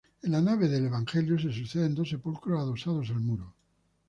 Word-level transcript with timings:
En 0.27 0.31
la 0.35 0.39
nave 0.41 0.67
del 0.67 0.85
Evangelio 0.85 1.37
se 1.37 1.51
suceden 1.53 1.93
dos 1.93 2.09
sepulcros 2.09 2.59
adosados 2.59 3.11
al 3.11 3.19
muro. 3.19 3.53